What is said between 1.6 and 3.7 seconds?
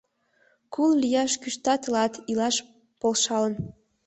тылат, илаш полшалын